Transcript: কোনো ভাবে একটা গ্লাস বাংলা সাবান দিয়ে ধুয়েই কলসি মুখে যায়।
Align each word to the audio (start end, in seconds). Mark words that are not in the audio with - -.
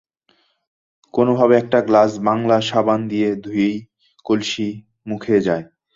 কোনো 1.13 1.31
ভাবে 1.39 1.55
একটা 1.57 1.79
গ্লাস 1.87 2.11
বাংলা 2.27 2.57
সাবান 2.69 2.99
দিয়ে 3.11 3.29
ধুয়েই 3.43 3.75
কলসি 4.25 4.67
মুখে 5.07 5.35
যায়। 5.47 5.65